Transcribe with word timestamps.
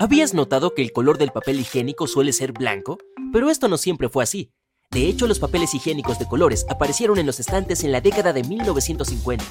¿Habías 0.00 0.32
notado 0.32 0.74
que 0.74 0.82
el 0.82 0.92
color 0.92 1.18
del 1.18 1.32
papel 1.32 1.58
higiénico 1.58 2.06
suele 2.06 2.32
ser 2.32 2.52
blanco? 2.52 2.98
Pero 3.32 3.50
esto 3.50 3.66
no 3.66 3.76
siempre 3.76 4.08
fue 4.08 4.22
así. 4.22 4.52
De 4.92 5.08
hecho, 5.08 5.26
los 5.26 5.40
papeles 5.40 5.74
higiénicos 5.74 6.20
de 6.20 6.26
colores 6.26 6.66
aparecieron 6.70 7.18
en 7.18 7.26
los 7.26 7.40
estantes 7.40 7.82
en 7.82 7.90
la 7.90 8.00
década 8.00 8.32
de 8.32 8.44
1950. 8.44 9.44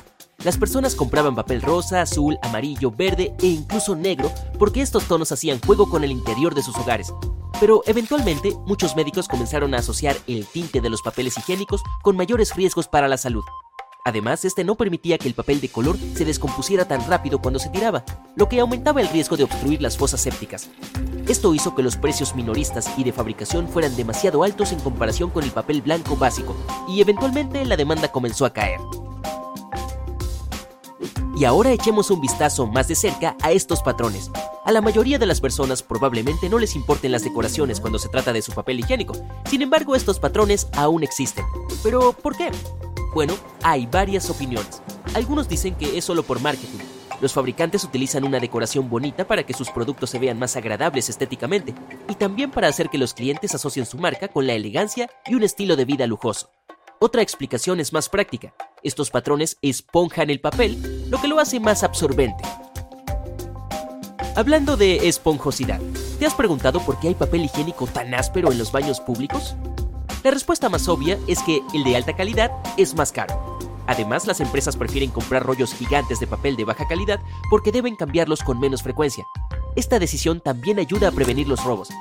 Las 0.46 0.58
personas 0.58 0.96
compraban 0.96 1.36
papel 1.36 1.62
rosa, 1.62 2.02
azul, 2.02 2.38
amarillo, 2.44 2.92
verde 2.92 3.34
e 3.42 3.48
incluso 3.48 3.94
negro 3.98 4.32
porque 4.58 4.82
estos 4.82 5.04
tonos 5.10 5.34
hacían 5.34 5.60
juego 5.60 5.90
con 5.90 6.06
el 6.06 6.12
interior 6.12 6.56
de 6.56 6.64
sus 6.64 6.78
hogares. 6.78 7.14
Pero 7.60 7.82
eventualmente 7.86 8.54
muchos 8.66 8.96
médicos 8.96 9.28
comenzaron 9.28 9.74
a 9.74 9.80
asociar 9.80 10.16
el 10.28 10.46
tinte 10.46 10.80
de 10.80 10.90
los 10.90 11.02
papeles 11.02 11.38
higiénicos 11.38 11.84
con 12.04 12.16
mayores 12.16 12.56
riesgos 12.56 12.88
para 12.88 13.10
la 13.10 13.18
salud. 13.18 13.44
Además, 14.08 14.46
este 14.46 14.64
no 14.64 14.76
permitía 14.76 15.18
que 15.18 15.28
el 15.28 15.34
papel 15.34 15.60
de 15.60 15.68
color 15.68 15.98
se 16.16 16.24
descompusiera 16.24 16.88
tan 16.88 17.06
rápido 17.10 17.42
cuando 17.42 17.60
se 17.60 17.68
tiraba, 17.68 18.06
lo 18.38 18.48
que 18.48 18.62
aumentaba 18.62 19.02
el 19.02 19.10
riesgo 19.10 19.36
de 19.36 19.44
obstruir 19.44 19.82
las 19.82 19.98
fosas 19.98 20.22
sépticas. 20.22 20.70
Esto 21.28 21.54
hizo 21.54 21.76
que 21.76 21.84
los 21.84 21.98
precios 21.98 22.34
minoristas 22.34 22.90
y 22.98 23.04
de 23.04 23.12
fabricación 23.12 23.68
fueran 23.68 23.98
demasiado 23.98 24.44
altos 24.44 24.72
en 24.72 24.80
comparación 24.80 25.30
con 25.30 25.44
el 25.44 25.52
papel 25.52 25.82
blanco 25.82 26.16
básico, 26.16 26.56
y 26.88 27.02
eventualmente 27.02 27.66
la 27.66 27.76
demanda 27.76 28.10
comenzó 28.10 28.46
a 28.46 28.54
caer. 28.54 28.80
Y 31.38 31.44
ahora 31.44 31.74
echemos 31.74 32.10
un 32.10 32.22
vistazo 32.22 32.66
más 32.66 32.88
de 32.88 32.96
cerca 32.96 33.36
a 33.42 33.52
estos 33.52 33.82
patrones. 33.82 34.32
A 34.64 34.72
la 34.72 34.80
mayoría 34.80 35.20
de 35.20 35.26
las 35.26 35.42
personas 35.42 35.84
probablemente 35.84 36.48
no 36.48 36.60
les 36.60 36.78
importen 36.78 37.12
las 37.12 37.26
decoraciones 37.26 37.82
cuando 37.82 38.00
se 38.00 38.08
trata 38.08 38.32
de 38.32 38.42
su 38.42 38.54
papel 38.54 38.80
higiénico. 38.80 39.16
Sin 39.50 39.62
embargo, 39.62 39.96
estos 39.96 40.18
patrones 40.18 40.70
aún 40.78 41.04
existen. 41.04 41.44
¿Pero 41.84 42.14
por 42.14 42.38
qué? 42.38 42.52
Bueno, 43.18 43.36
hay 43.64 43.88
varias 43.88 44.30
opiniones. 44.30 44.80
Algunos 45.16 45.50
dicen 45.50 45.74
que 45.74 45.98
es 45.98 46.06
solo 46.06 46.22
por 46.22 46.40
marketing. 46.40 46.78
Los 47.20 47.34
fabricantes 47.34 47.84
utilizan 47.84 48.24
una 48.24 48.40
decoración 48.40 48.92
bonita 48.92 49.26
para 49.26 49.42
que 49.42 49.56
sus 49.56 49.72
productos 49.72 50.12
se 50.12 50.20
vean 50.20 50.38
más 50.38 50.56
agradables 50.56 51.10
estéticamente 51.10 51.74
y 52.08 52.14
también 52.14 52.52
para 52.52 52.68
hacer 52.68 52.90
que 52.90 53.00
los 53.00 53.16
clientes 53.16 53.56
asocien 53.56 53.88
su 53.88 53.98
marca 53.98 54.28
con 54.28 54.46
la 54.46 54.54
elegancia 54.54 55.10
y 55.26 55.34
un 55.34 55.42
estilo 55.42 55.76
de 55.76 55.86
vida 55.86 56.06
lujoso. 56.06 56.52
Otra 57.00 57.24
explicación 57.24 57.80
es 57.80 57.92
más 57.92 58.08
práctica. 58.08 58.54
Estos 58.84 59.10
patrones 59.10 59.58
esponjan 59.64 60.30
el 60.30 60.40
papel, 60.40 61.10
lo 61.10 61.20
que 61.20 61.28
lo 61.28 61.40
hace 61.40 61.60
más 61.60 61.82
absorbente. 61.82 62.44
Hablando 64.36 64.78
de 64.78 65.08
esponjosidad, 65.08 65.82
¿te 66.20 66.28
has 66.28 66.36
preguntado 66.36 66.82
por 66.82 67.00
qué 67.00 67.08
hay 67.08 67.16
papel 67.16 67.46
higiénico 67.46 67.88
tan 67.88 68.14
áspero 68.14 68.52
en 68.52 68.60
los 68.60 68.72
baños 68.72 69.00
públicos? 69.00 69.56
La 70.28 70.32
respuesta 70.32 70.68
más 70.68 70.90
obvia 70.90 71.18
es 71.26 71.42
que 71.42 71.64
el 71.74 71.86
de 71.86 71.96
alta 71.96 72.14
calidad 72.14 72.52
es 72.76 72.96
más 72.96 73.14
caro. 73.14 73.58
Además, 73.88 74.28
las 74.28 74.42
empresas 74.42 74.76
prefieren 74.76 75.10
comprar 75.10 75.46
rollos 75.46 75.74
gigantes 75.74 76.20
de 76.20 76.28
papel 76.28 76.58
de 76.58 76.66
baja 76.66 76.86
calidad 76.86 77.22
porque 77.50 77.72
deben 77.72 77.96
cambiarlos 77.96 78.44
con 78.44 78.60
menos 78.60 78.84
frecuencia. 78.84 79.26
Esta 79.78 80.00
decisión 80.00 80.42
también 80.42 80.80
ayuda 80.80 81.08
a 81.08 81.12
prevenir 81.14 81.48
los 81.48 81.64
robos. 81.64 81.92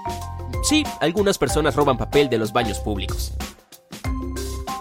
Sí, 0.65 0.83
algunas 1.01 1.39
personas 1.39 1.77
roban 1.77 1.99
papel 1.99 2.29
de 2.29 2.39
los 2.39 2.53
baños 2.53 2.81
públicos. 2.81 3.33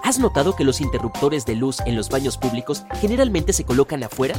¿Has 0.01 0.17
notado 0.17 0.55
que 0.55 0.63
los 0.63 0.81
interruptores 0.81 1.45
de 1.45 1.53
luz 1.53 1.81
en 1.81 1.95
los 1.95 2.09
baños 2.09 2.39
públicos 2.39 2.83
generalmente 2.99 3.53
se 3.53 3.63
colocan 3.63 4.03
afuera? 4.03 4.35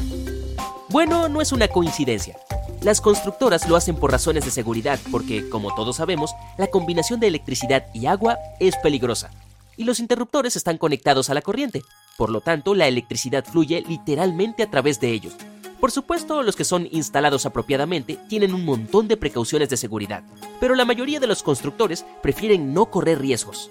Bueno, 0.89 1.29
no 1.29 1.41
es 1.41 1.53
una 1.53 1.69
coincidencia. 1.69 2.37
Las 2.83 3.01
constructoras 3.01 3.69
lo 3.69 3.77
hacen 3.77 3.97
por 3.97 4.13
razones 4.13 4.45
de 4.45 4.51
seguridad, 4.51 4.99
porque, 5.11 5.49
como 5.49 5.75
todos 5.75 5.97
sabemos, 5.97 6.33
la 6.57 6.69
combinación 6.69 7.19
de 7.19 7.27
electricidad 7.27 7.87
y 7.93 8.07
agua 8.07 8.39
es 8.61 8.77
peligrosa. 8.77 9.31
Y 9.77 9.85
los 9.85 9.99
interruptores 9.99 10.57
están 10.57 10.79
conectados 10.79 11.29
a 11.29 11.35
la 11.35 11.43
corriente, 11.43 11.83
por 12.17 12.31
lo 12.31 12.41
tanto 12.41 12.75
la 12.75 12.87
electricidad 12.87 13.45
fluye 13.45 13.85
literalmente 13.87 14.63
a 14.63 14.71
través 14.71 15.01
de 15.01 15.11
ellos. 15.11 15.35
Por 15.81 15.91
supuesto, 15.91 16.43
los 16.43 16.57
que 16.57 16.65
son 16.65 16.89
instalados 16.91 17.45
apropiadamente 17.45 18.19
tienen 18.29 18.55
un 18.55 18.65
montón 18.65 19.09
de 19.09 19.17
precauciones 19.17 19.69
de 19.69 19.77
seguridad, 19.77 20.23
pero 20.61 20.75
la 20.75 20.87
mayoría 20.87 21.21
de 21.21 21.27
los 21.27 21.43
constructores 21.43 22.07
prefieren 22.23 22.73
no 22.73 22.87
correr 22.87 23.19
riesgos. 23.19 23.71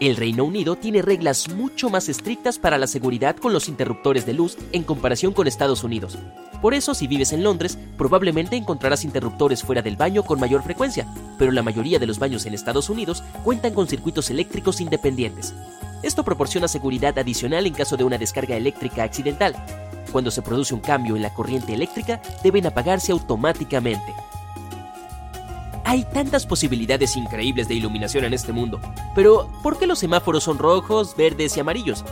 El 0.00 0.16
Reino 0.16 0.44
Unido 0.44 0.76
tiene 0.76 1.02
reglas 1.02 1.48
mucho 1.50 1.90
más 1.90 2.08
estrictas 2.08 2.58
para 2.58 2.78
la 2.78 2.86
seguridad 2.86 3.36
con 3.36 3.52
los 3.52 3.68
interruptores 3.68 4.26
de 4.26 4.32
luz 4.34 4.56
en 4.72 4.82
comparación 4.82 5.32
con 5.32 5.46
Estados 5.46 5.84
Unidos, 5.84 6.18
por 6.60 6.74
eso, 6.74 6.94
si 6.94 7.06
vives 7.06 7.32
en 7.32 7.42
Londres, 7.42 7.78
probablemente 7.96 8.56
encontrarás 8.56 9.04
interruptores 9.04 9.62
fuera 9.62 9.82
del 9.82 9.96
baño 9.96 10.22
con 10.22 10.38
mayor 10.38 10.62
frecuencia, 10.62 11.06
pero 11.38 11.52
la 11.52 11.62
mayoría 11.62 11.98
de 11.98 12.06
los 12.06 12.18
baños 12.18 12.44
en 12.46 12.54
Estados 12.54 12.90
Unidos 12.90 13.22
cuentan 13.44 13.72
con 13.72 13.88
circuitos 13.88 14.30
eléctricos 14.30 14.80
independientes. 14.80 15.54
Esto 16.02 16.24
proporciona 16.24 16.68
seguridad 16.68 17.18
adicional 17.18 17.66
en 17.66 17.74
caso 17.74 17.96
de 17.96 18.04
una 18.04 18.18
descarga 18.18 18.56
eléctrica 18.56 19.02
accidental. 19.04 19.54
Cuando 20.12 20.30
se 20.30 20.42
produce 20.42 20.74
un 20.74 20.80
cambio 20.80 21.16
en 21.16 21.22
la 21.22 21.32
corriente 21.32 21.72
eléctrica, 21.72 22.20
deben 22.42 22.66
apagarse 22.66 23.12
automáticamente. 23.12 24.14
Hay 25.84 26.04
tantas 26.04 26.46
posibilidades 26.46 27.16
increíbles 27.16 27.68
de 27.68 27.74
iluminación 27.74 28.24
en 28.24 28.34
este 28.34 28.52
mundo, 28.52 28.80
pero 29.14 29.50
¿por 29.62 29.78
qué 29.78 29.86
los 29.86 29.98
semáforos 29.98 30.44
son 30.44 30.58
rojos, 30.58 31.16
verdes 31.16 31.56
y 31.56 31.60
amarillos? 31.60 32.04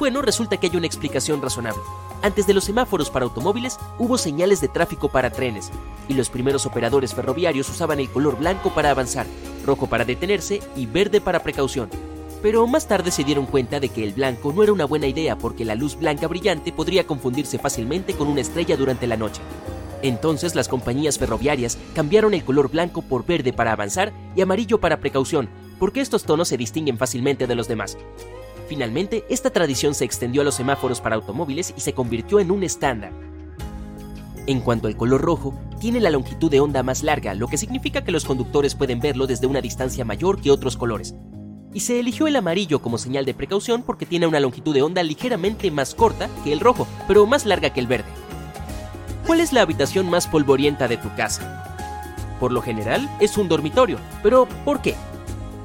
Bueno, 0.00 0.22
resulta 0.22 0.56
que 0.56 0.68
hay 0.68 0.76
una 0.76 0.86
explicación 0.86 1.42
razonable. 1.42 1.80
Antes 2.20 2.48
de 2.48 2.54
los 2.54 2.64
semáforos 2.64 3.10
para 3.10 3.24
automóviles 3.24 3.78
hubo 3.98 4.18
señales 4.18 4.60
de 4.60 4.68
tráfico 4.68 5.08
para 5.08 5.30
trenes, 5.30 5.70
y 6.08 6.14
los 6.14 6.30
primeros 6.30 6.66
operadores 6.66 7.14
ferroviarios 7.14 7.68
usaban 7.68 8.00
el 8.00 8.10
color 8.10 8.38
blanco 8.38 8.70
para 8.74 8.90
avanzar, 8.90 9.26
rojo 9.64 9.86
para 9.86 10.04
detenerse 10.04 10.60
y 10.74 10.86
verde 10.86 11.20
para 11.20 11.42
precaución. 11.42 11.88
Pero 12.42 12.66
más 12.66 12.88
tarde 12.88 13.10
se 13.12 13.24
dieron 13.24 13.46
cuenta 13.46 13.78
de 13.78 13.88
que 13.88 14.02
el 14.02 14.14
blanco 14.14 14.52
no 14.52 14.62
era 14.62 14.72
una 14.72 14.84
buena 14.84 15.06
idea 15.06 15.38
porque 15.38 15.64
la 15.64 15.76
luz 15.76 15.96
blanca 15.96 16.26
brillante 16.26 16.72
podría 16.72 17.06
confundirse 17.06 17.58
fácilmente 17.58 18.14
con 18.14 18.28
una 18.28 18.40
estrella 18.40 18.76
durante 18.76 19.06
la 19.06 19.16
noche. 19.16 19.40
Entonces 20.02 20.54
las 20.54 20.68
compañías 20.68 21.18
ferroviarias 21.18 21.78
cambiaron 21.94 22.34
el 22.34 22.44
color 22.44 22.70
blanco 22.70 23.02
por 23.02 23.26
verde 23.26 23.52
para 23.52 23.72
avanzar 23.72 24.12
y 24.36 24.40
amarillo 24.40 24.80
para 24.80 25.00
precaución, 25.00 25.48
porque 25.78 26.00
estos 26.00 26.24
tonos 26.24 26.48
se 26.48 26.56
distinguen 26.56 26.98
fácilmente 26.98 27.46
de 27.46 27.54
los 27.54 27.68
demás. 27.68 27.96
Finalmente, 28.68 29.24
esta 29.30 29.50
tradición 29.50 29.94
se 29.94 30.04
extendió 30.04 30.42
a 30.42 30.44
los 30.44 30.54
semáforos 30.54 31.00
para 31.00 31.16
automóviles 31.16 31.72
y 31.74 31.80
se 31.80 31.94
convirtió 31.94 32.38
en 32.38 32.50
un 32.50 32.62
estándar. 32.62 33.12
En 34.46 34.60
cuanto 34.60 34.88
al 34.88 34.96
color 34.96 35.22
rojo, 35.22 35.58
tiene 35.80 36.00
la 36.00 36.10
longitud 36.10 36.50
de 36.50 36.60
onda 36.60 36.82
más 36.82 37.02
larga, 37.02 37.34
lo 37.34 37.48
que 37.48 37.56
significa 37.56 38.04
que 38.04 38.12
los 38.12 38.26
conductores 38.26 38.74
pueden 38.74 39.00
verlo 39.00 39.26
desde 39.26 39.46
una 39.46 39.62
distancia 39.62 40.04
mayor 40.04 40.40
que 40.40 40.50
otros 40.50 40.76
colores. 40.76 41.14
Y 41.72 41.80
se 41.80 41.98
eligió 41.98 42.26
el 42.26 42.36
amarillo 42.36 42.82
como 42.82 42.98
señal 42.98 43.24
de 43.24 43.34
precaución 43.34 43.82
porque 43.82 44.06
tiene 44.06 44.26
una 44.26 44.40
longitud 44.40 44.74
de 44.74 44.82
onda 44.82 45.02
ligeramente 45.02 45.70
más 45.70 45.94
corta 45.94 46.28
que 46.44 46.52
el 46.52 46.60
rojo, 46.60 46.86
pero 47.06 47.26
más 47.26 47.46
larga 47.46 47.70
que 47.70 47.80
el 47.80 47.86
verde. 47.86 48.08
¿Cuál 49.26 49.40
es 49.40 49.52
la 49.52 49.62
habitación 49.62 50.10
más 50.10 50.26
polvorienta 50.26 50.88
de 50.88 50.98
tu 50.98 51.14
casa? 51.14 51.64
Por 52.38 52.52
lo 52.52 52.60
general 52.60 53.08
es 53.20 53.38
un 53.38 53.48
dormitorio, 53.48 53.98
pero 54.22 54.46
¿por 54.64 54.82
qué? 54.82 54.94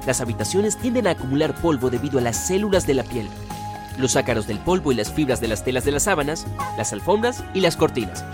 Las 0.06 0.20
habitaciones 0.20 0.76
tienden 0.76 1.06
a 1.06 1.10
acumular 1.10 1.54
polvo 1.54 1.88
debido 1.88 2.18
a 2.18 2.22
las 2.22 2.36
células 2.46 2.86
de 2.86 2.94
la 2.94 3.04
piel, 3.04 3.28
los 3.98 4.16
ácaros 4.16 4.46
del 4.46 4.58
polvo 4.58 4.92
y 4.92 4.94
las 4.94 5.12
fibras 5.12 5.40
de 5.40 5.48
las 5.48 5.64
telas 5.64 5.84
de 5.84 5.92
las 5.92 6.04
sábanas, 6.04 6.46
las 6.76 6.92
alfombras 6.92 7.42
y 7.54 7.60
las 7.60 7.76
cortinas. 7.76 8.24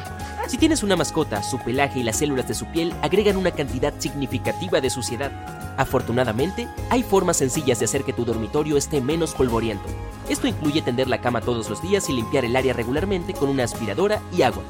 Si 0.48 0.58
tienes 0.58 0.82
una 0.82 0.96
mascota, 0.96 1.44
su 1.44 1.60
pelaje 1.60 2.00
y 2.00 2.02
las 2.02 2.16
células 2.16 2.48
de 2.48 2.54
su 2.54 2.66
piel 2.66 2.92
agregan 3.02 3.36
una 3.36 3.52
cantidad 3.52 3.94
significativa 3.98 4.80
de 4.80 4.90
suciedad. 4.90 5.30
Afortunadamente, 5.76 6.66
hay 6.90 7.04
formas 7.04 7.36
sencillas 7.36 7.78
de 7.78 7.84
hacer 7.84 8.02
que 8.02 8.12
tu 8.12 8.24
dormitorio 8.24 8.76
esté 8.76 9.00
menos 9.00 9.32
polvoriento. 9.32 9.84
Esto 10.28 10.48
incluye 10.48 10.82
tender 10.82 11.06
la 11.06 11.20
cama 11.20 11.40
todos 11.40 11.70
los 11.70 11.80
días 11.82 12.08
y 12.08 12.14
limpiar 12.14 12.44
el 12.44 12.56
área 12.56 12.72
regularmente 12.72 13.32
con 13.32 13.48
una 13.48 13.62
aspiradora 13.62 14.20
y 14.36 14.42
agua. 14.42 14.64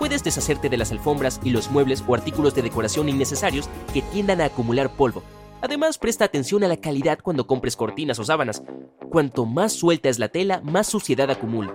Puedes 0.00 0.24
deshacerte 0.24 0.68
de 0.68 0.76
las 0.76 0.90
alfombras 0.90 1.40
y 1.44 1.50
los 1.50 1.70
muebles 1.70 2.02
o 2.04 2.16
artículos 2.16 2.56
de 2.56 2.62
decoración 2.62 3.08
innecesarios 3.08 3.68
que 3.94 4.02
tiendan 4.02 4.40
a 4.40 4.46
acumular 4.46 4.90
polvo, 4.90 5.22
Además, 5.62 5.96
presta 5.96 6.24
atención 6.24 6.64
a 6.64 6.68
la 6.68 6.76
calidad 6.76 7.20
cuando 7.22 7.46
compres 7.46 7.76
cortinas 7.76 8.18
o 8.18 8.24
sábanas. 8.24 8.64
Cuanto 9.10 9.46
más 9.46 9.72
suelta 9.72 10.08
es 10.08 10.18
la 10.18 10.28
tela, 10.28 10.60
más 10.64 10.88
suciedad 10.88 11.30
acumula. 11.30 11.72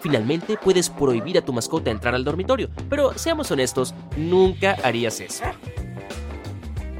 Finalmente, 0.00 0.56
puedes 0.56 0.90
prohibir 0.90 1.38
a 1.38 1.44
tu 1.44 1.52
mascota 1.52 1.92
entrar 1.92 2.16
al 2.16 2.24
dormitorio, 2.24 2.68
pero 2.90 3.16
seamos 3.16 3.50
honestos, 3.52 3.94
nunca 4.16 4.76
harías 4.82 5.20
eso. 5.20 5.44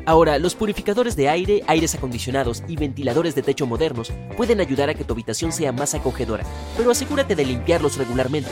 Ahora, 0.07 0.39
los 0.39 0.55
purificadores 0.55 1.17
de 1.17 1.29
aire, 1.29 1.65
aires 1.67 1.95
acondicionados 1.97 2.63
y 2.67 2.77
ventiladores 2.77 3.35
de 3.35 3.43
techo 3.43 3.67
modernos 3.67 4.13
pueden 4.37 4.61
ayudar 4.61 4.89
a 4.89 4.95
que 4.95 5.05
tu 5.05 5.13
habitación 5.13 5.53
sea 5.53 5.73
más 5.73 5.95
acogedora, 5.95 6.45
pero 6.77 6.91
asegúrate 6.91 7.35
de 7.35 7.45
limpiarlos 7.45 7.99
regularmente. 7.99 8.51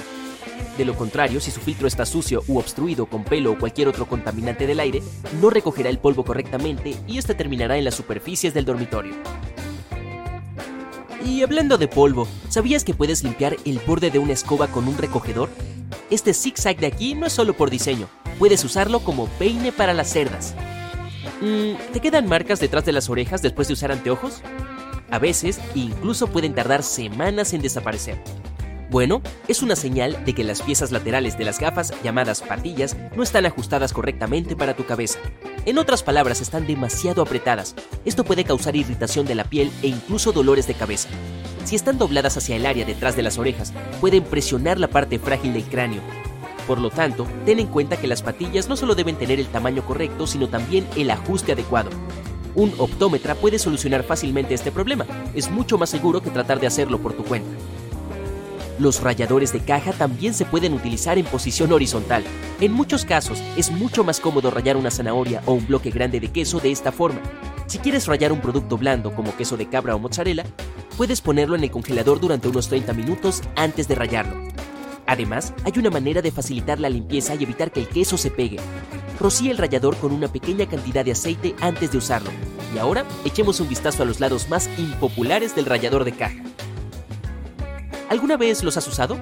De 0.77 0.85
lo 0.85 0.95
contrario, 0.95 1.41
si 1.41 1.51
su 1.51 1.61
filtro 1.61 1.89
está 1.89 2.05
sucio 2.05 2.43
u 2.49 2.59
obstruido 2.59 3.07
con 3.07 3.25
pelo 3.25 3.53
o 3.53 3.59
cualquier 3.59 3.89
otro 3.89 4.07
contaminante 4.07 4.67
del 4.67 4.81
aire, 4.81 5.03
no 5.41 5.49
recogerá 5.49 5.89
el 5.89 5.99
polvo 5.99 6.25
correctamente 6.25 6.95
y 7.07 7.19
este 7.19 7.35
terminará 7.35 7.79
en 7.79 7.85
las 7.85 7.95
superficies 7.95 8.53
del 8.53 8.67
dormitorio. 8.67 9.15
Y 11.25 11.43
hablando 11.43 11.79
de 11.79 11.89
polvo, 11.89 12.29
¿sabías 12.51 12.85
que 12.85 12.95
puedes 12.95 13.25
limpiar 13.25 13.57
el 13.65 13.81
borde 13.81 14.11
de 14.11 14.19
una 14.19 14.35
escoba 14.35 14.69
con 14.69 14.87
un 14.87 14.99
recogedor? 14.99 15.49
Este 16.11 16.35
zigzag 16.35 16.77
de 16.77 16.87
aquí 16.87 17.15
no 17.15 17.27
es 17.27 17.33
solo 17.33 17.55
por 17.55 17.71
diseño, 17.71 18.09
puedes 18.39 18.63
usarlo 18.63 19.01
como 19.01 19.27
peine 19.27 19.73
para 19.73 19.95
las 19.95 20.09
cerdas. 20.11 20.55
Mm, 21.41 21.93
¿Te 21.93 22.01
quedan 22.01 22.29
marcas 22.29 22.61
detrás 22.61 22.85
de 22.85 22.93
las 22.93 23.09
orejas 23.09 23.43
después 23.43 23.67
de 23.67 23.75
usar 23.75 23.93
anteojos? 23.93 24.43
A 25.11 25.19
veces, 25.19 25.61
incluso 25.75 26.27
pueden 26.29 26.55
tardar 26.55 26.83
semanas 26.83 27.53
en 27.55 27.63
desaparecer. 27.63 28.19
Bueno, 28.89 29.21
es 29.49 29.63
una 29.63 29.75
señal 29.75 30.25
de 30.25 30.33
que 30.33 30.45
las 30.45 30.63
piezas 30.63 30.93
laterales 30.93 31.37
de 31.37 31.45
las 31.45 31.59
gafas, 31.59 31.93
llamadas 32.05 32.41
patillas, 32.43 32.97
no 33.17 33.25
están 33.25 33.45
ajustadas 33.45 33.93
correctamente 33.93 34.55
para 34.55 34.77
tu 34.77 34.87
cabeza. 34.87 35.19
En 35.65 35.79
otras 35.79 36.05
palabras, 36.05 36.41
están 36.41 36.69
demasiado 36.69 37.23
apretadas. 37.23 37.75
Esto 38.05 38.23
puede 38.23 38.45
causar 38.45 38.77
irritación 38.77 39.27
de 39.27 39.35
la 39.35 39.43
piel 39.43 39.73
e 39.83 39.89
incluso 39.89 40.31
dolores 40.31 40.69
de 40.69 40.75
cabeza. 40.75 41.09
Si 41.65 41.75
están 41.75 41.99
dobladas 41.99 42.37
hacia 42.37 42.55
el 42.55 42.65
área 42.65 42.85
detrás 42.85 43.17
de 43.17 43.25
las 43.25 43.39
orejas, 43.39 43.73
pueden 44.01 44.23
presionar 44.23 44.79
la 44.79 44.87
parte 44.87 45.19
frágil 45.19 45.55
del 45.55 45.65
cráneo. 45.65 46.01
Por 46.69 46.81
lo 46.81 46.91
tanto, 46.91 47.27
ten 47.45 47.59
en 47.59 47.67
cuenta 47.67 47.97
que 47.97 48.07
las 48.07 48.23
patillas 48.23 48.69
no 48.69 48.77
solo 48.77 48.95
deben 48.95 49.17
tener 49.17 49.41
el 49.41 49.49
tamaño 49.49 49.85
correcto, 49.85 50.29
sino 50.29 50.49
también 50.49 50.87
el 50.97 51.11
ajuste 51.11 51.53
adecuado. 51.53 51.91
Un 52.55 52.73
optómetra 52.79 53.35
puede 53.35 53.59
solucionar 53.59 54.05
fácilmente 54.05 54.55
este 54.55 54.71
problema. 54.71 55.07
Es 55.35 55.51
mucho 55.51 55.77
más 55.77 55.91
seguro 55.91 56.23
que 56.23 56.31
tratar 56.31 56.61
de 56.61 56.69
hacerlo 56.69 57.01
por 57.01 57.15
tu 57.15 57.25
cuenta. 57.25 57.51
Los 58.79 59.01
rayadores 59.01 59.55
de 59.55 59.61
caja 59.61 59.93
también 59.93 60.35
se 60.35 60.45
pueden 60.45 60.75
utilizar 60.75 61.17
en 61.17 61.25
posición 61.25 61.73
horizontal. 61.73 62.23
En 62.61 62.73
muchos 62.73 63.07
casos 63.07 63.43
es 63.57 63.71
mucho 63.71 64.05
más 64.05 64.21
cómodo 64.21 64.51
rayar 64.51 64.77
una 64.77 64.91
zanahoria 64.91 65.43
o 65.47 65.55
un 65.55 65.67
bloque 65.67 65.91
grande 65.91 66.21
de 66.21 66.29
queso 66.29 66.61
de 66.61 66.71
esta 66.71 66.93
forma. 66.93 67.21
Si 67.67 67.79
quieres 67.79 68.07
rayar 68.07 68.33
un 68.33 68.41
producto 68.43 68.77
blando 68.77 69.15
como 69.15 69.35
queso 69.35 69.57
de 69.57 69.67
cabra 69.67 69.95
o 69.95 69.99
mozzarella, 69.99 70.45
puedes 70.99 71.23
ponerlo 71.23 71.57
en 71.57 71.65
el 71.65 71.71
congelador 71.71 72.21
durante 72.21 72.49
unos 72.49 72.69
30 72.69 72.93
minutos 72.93 73.43
antes 73.57 73.89
de 73.89 73.95
rayarlo. 73.95 74.37
Además, 75.07 75.55
hay 75.65 75.73
una 75.77 75.91
manera 75.91 76.21
de 76.21 76.31
facilitar 76.31 76.79
la 76.79 76.91
limpieza 76.91 77.35
y 77.35 77.45
evitar 77.45 77.73
que 77.73 77.81
el 77.81 77.89
queso 77.89 78.19
se 78.19 78.31
pegue. 78.31 78.59
Rocía 79.19 79.53
el 79.53 79.59
rallador 79.59 79.97
con 79.97 80.13
una 80.13 80.29
pequeña 80.29 80.67
cantidad 80.67 81.05
de 81.05 81.13
aceite 81.13 81.55
antes 81.61 81.93
de 81.93 81.99
usarlo. 81.99 82.31
Y 82.75 82.79
ahora, 82.79 83.07
echemos 83.25 83.59
un 83.61 83.69
vistazo 83.69 84.03
a 84.03 84.07
los 84.07 84.21
lados 84.21 84.51
más 84.51 84.69
impopulares 84.79 85.55
del 85.55 85.65
rallador 85.65 86.05
de 86.05 86.13
caja. 86.13 86.46
¿Alguna 88.09 88.37
vez 88.37 88.63
los 88.63 88.77
has 88.77 88.87
usado? 88.87 89.19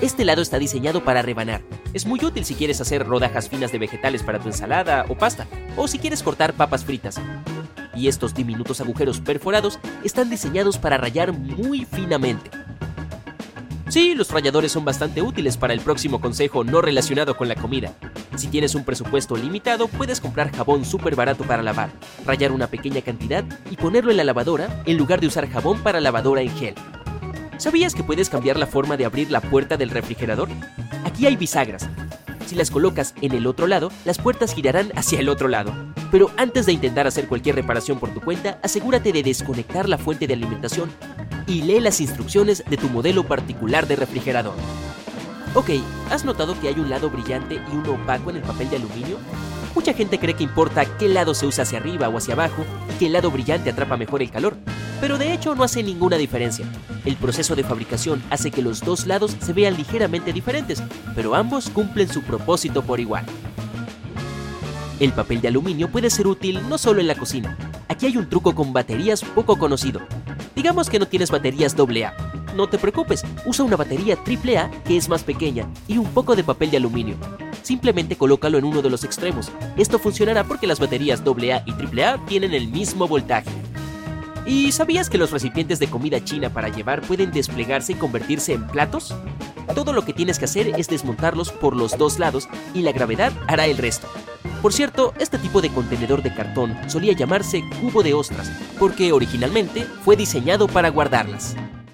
Este 0.00 0.24
lado 0.24 0.42
está 0.42 0.58
diseñado 0.58 1.04
para 1.04 1.22
rebanar. 1.22 1.62
Es 1.92 2.04
muy 2.04 2.18
útil 2.24 2.44
si 2.44 2.56
quieres 2.56 2.80
hacer 2.80 3.06
rodajas 3.06 3.48
finas 3.48 3.70
de 3.70 3.78
vegetales 3.78 4.24
para 4.24 4.40
tu 4.40 4.48
ensalada 4.48 5.06
o 5.08 5.16
pasta, 5.16 5.46
o 5.76 5.86
si 5.86 6.00
quieres 6.00 6.22
cortar 6.22 6.52
papas 6.54 6.84
fritas. 6.84 7.20
Y 7.94 8.08
estos 8.08 8.34
diminutos 8.34 8.80
agujeros 8.80 9.20
perforados 9.20 9.78
están 10.02 10.30
diseñados 10.30 10.78
para 10.78 10.98
rayar 10.98 11.32
muy 11.32 11.84
finamente. 11.84 12.50
Sí, 13.88 14.16
los 14.16 14.30
ralladores 14.30 14.72
son 14.72 14.84
bastante 14.84 15.22
útiles 15.22 15.56
para 15.56 15.72
el 15.72 15.80
próximo 15.80 16.20
consejo 16.20 16.64
no 16.64 16.80
relacionado 16.80 17.36
con 17.36 17.46
la 17.46 17.54
comida. 17.54 17.92
Si 18.34 18.48
tienes 18.48 18.74
un 18.74 18.84
presupuesto 18.84 19.36
limitado, 19.36 19.86
puedes 19.86 20.20
comprar 20.20 20.50
jabón 20.50 20.84
súper 20.84 21.14
barato 21.14 21.44
para 21.44 21.62
lavar, 21.62 21.90
rayar 22.26 22.50
una 22.50 22.66
pequeña 22.66 23.02
cantidad 23.02 23.44
y 23.70 23.76
ponerlo 23.76 24.10
en 24.10 24.16
la 24.16 24.24
lavadora 24.24 24.82
en 24.86 24.96
lugar 24.96 25.20
de 25.20 25.28
usar 25.28 25.48
jabón 25.48 25.84
para 25.84 26.00
lavadora 26.00 26.40
en 26.40 26.50
gel. 26.56 26.74
¿Sabías 27.58 27.94
que 27.94 28.02
puedes 28.02 28.28
cambiar 28.28 28.58
la 28.58 28.66
forma 28.66 28.96
de 28.96 29.04
abrir 29.04 29.30
la 29.30 29.40
puerta 29.40 29.76
del 29.76 29.90
refrigerador? 29.90 30.48
Aquí 31.04 31.26
hay 31.26 31.36
bisagras. 31.36 31.88
Si 32.46 32.56
las 32.56 32.70
colocas 32.70 33.14
en 33.22 33.32
el 33.32 33.46
otro 33.46 33.66
lado, 33.66 33.90
las 34.04 34.18
puertas 34.18 34.54
girarán 34.54 34.92
hacia 34.96 35.20
el 35.20 35.28
otro 35.28 35.48
lado. 35.48 35.72
Pero 36.10 36.30
antes 36.36 36.66
de 36.66 36.72
intentar 36.72 37.06
hacer 37.06 37.28
cualquier 37.28 37.54
reparación 37.54 37.98
por 37.98 38.12
tu 38.12 38.20
cuenta, 38.20 38.58
asegúrate 38.62 39.12
de 39.12 39.22
desconectar 39.22 39.88
la 39.88 39.98
fuente 39.98 40.26
de 40.26 40.34
alimentación 40.34 40.90
y 41.46 41.62
lee 41.62 41.80
las 41.80 42.00
instrucciones 42.00 42.64
de 42.68 42.76
tu 42.76 42.88
modelo 42.88 43.24
particular 43.24 43.86
de 43.86 43.96
refrigerador. 43.96 44.54
Ok, 45.54 45.70
¿has 46.10 46.24
notado 46.24 46.60
que 46.60 46.68
hay 46.68 46.74
un 46.74 46.90
lado 46.90 47.08
brillante 47.08 47.54
y 47.54 47.76
uno 47.76 47.92
opaco 47.92 48.30
en 48.30 48.36
el 48.36 48.42
papel 48.42 48.68
de 48.70 48.76
aluminio? 48.76 49.18
Mucha 49.74 49.92
gente 49.92 50.18
cree 50.18 50.34
que 50.34 50.44
importa 50.44 50.84
qué 50.98 51.08
lado 51.08 51.34
se 51.34 51.46
usa 51.46 51.62
hacia 51.62 51.78
arriba 51.78 52.08
o 52.08 52.18
hacia 52.18 52.34
abajo 52.34 52.64
y 52.92 52.98
que 52.98 53.06
el 53.06 53.12
lado 53.12 53.30
brillante 53.30 53.70
atrapa 53.70 53.96
mejor 53.96 54.22
el 54.22 54.30
calor, 54.30 54.56
pero 55.00 55.18
de 55.18 55.32
hecho 55.32 55.54
no 55.54 55.64
hace 55.64 55.82
ninguna 55.82 56.16
diferencia. 56.16 56.66
El 57.04 57.16
proceso 57.16 57.54
de 57.54 57.64
fabricación 57.64 58.22
hace 58.30 58.50
que 58.50 58.62
los 58.62 58.80
dos 58.80 59.06
lados 59.06 59.36
se 59.40 59.52
vean 59.52 59.76
ligeramente 59.76 60.32
diferentes, 60.32 60.82
pero 61.14 61.34
ambos 61.34 61.68
cumplen 61.70 62.08
su 62.08 62.22
propósito 62.22 62.82
por 62.82 63.00
igual. 63.00 63.24
El 65.00 65.12
papel 65.12 65.40
de 65.40 65.48
aluminio 65.48 65.90
puede 65.90 66.08
ser 66.08 66.26
útil 66.26 66.60
no 66.68 66.78
solo 66.78 67.00
en 67.00 67.08
la 67.08 67.16
cocina. 67.16 67.56
Aquí 67.88 68.06
hay 68.06 68.16
un 68.16 68.28
truco 68.28 68.54
con 68.54 68.72
baterías 68.72 69.22
poco 69.22 69.58
conocido. 69.58 70.00
Digamos 70.54 70.88
que 70.88 70.98
no 70.98 71.06
tienes 71.06 71.30
baterías 71.30 71.74
AA. 71.78 72.14
No 72.54 72.68
te 72.68 72.78
preocupes, 72.78 73.24
usa 73.44 73.64
una 73.64 73.76
batería 73.76 74.16
AAA 74.16 74.70
que 74.84 74.96
es 74.96 75.08
más 75.08 75.24
pequeña 75.24 75.66
y 75.88 75.98
un 75.98 76.06
poco 76.06 76.36
de 76.36 76.44
papel 76.44 76.70
de 76.70 76.76
aluminio. 76.76 77.16
Simplemente 77.62 78.16
colócalo 78.16 78.58
en 78.58 78.64
uno 78.64 78.82
de 78.82 78.90
los 78.90 79.02
extremos. 79.02 79.50
Esto 79.76 79.98
funcionará 79.98 80.44
porque 80.44 80.68
las 80.68 80.78
baterías 80.78 81.22
AA 81.26 81.64
y 81.66 81.72
AAA 81.72 82.24
tienen 82.26 82.54
el 82.54 82.68
mismo 82.68 83.08
voltaje. 83.08 83.50
¿Y 84.46 84.72
sabías 84.72 85.08
que 85.08 85.16
los 85.16 85.30
recipientes 85.30 85.78
de 85.78 85.88
comida 85.88 86.22
china 86.22 86.50
para 86.50 86.68
llevar 86.68 87.00
pueden 87.00 87.30
desplegarse 87.30 87.92
y 87.92 87.96
convertirse 87.96 88.52
en 88.52 88.66
platos? 88.66 89.14
Todo 89.74 89.92
lo 89.94 90.04
que 90.04 90.12
tienes 90.12 90.38
que 90.38 90.44
hacer 90.44 90.68
es 90.78 90.88
desmontarlos 90.88 91.50
por 91.50 91.74
los 91.74 91.96
dos 91.96 92.18
lados 92.18 92.48
y 92.74 92.82
la 92.82 92.92
gravedad 92.92 93.32
hará 93.46 93.66
el 93.66 93.78
resto. 93.78 94.06
Por 94.60 94.72
cierto, 94.72 95.14
este 95.18 95.38
tipo 95.38 95.62
de 95.62 95.70
contenedor 95.70 96.22
de 96.22 96.34
cartón 96.34 96.76
solía 96.88 97.14
llamarse 97.14 97.62
cubo 97.80 98.02
de 98.02 98.12
ostras, 98.12 98.50
porque 98.78 99.12
originalmente 99.12 99.84
fue 100.04 100.16
diseñado 100.16 100.68
para 100.68 100.90
guardarlas. 100.90 101.56